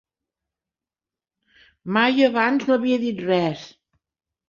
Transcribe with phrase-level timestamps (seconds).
[1.99, 3.71] Mai abans no havia dit res.